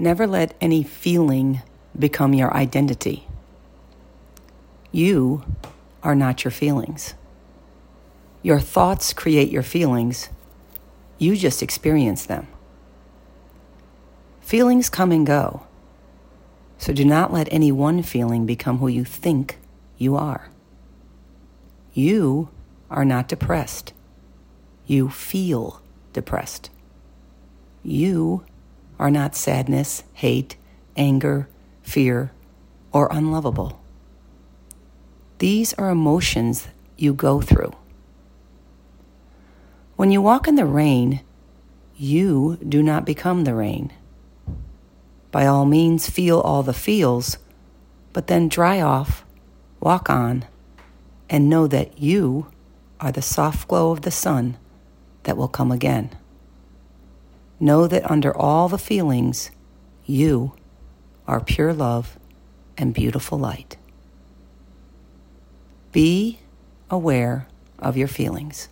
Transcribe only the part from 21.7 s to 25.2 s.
You are not depressed. You